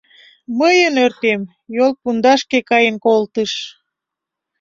[0.59, 1.41] Мыйын ӧртем
[1.77, 3.51] йолпундашке каен колтыш!